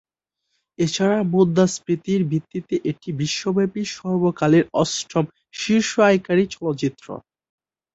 এছাড়া 0.79 1.17
মুদ্রাস্ফীতির 1.33 2.21
ভিত্তিতে 2.31 2.75
এটি 2.91 3.09
বিশ্বব্যাপী 3.21 3.81
সর্বকালের 3.95 4.63
অষ্টম 4.81 5.25
শীর্ষ 5.53 5.91
আয়কারী 6.09 6.43
চলচ্চিত্র। 6.55 7.07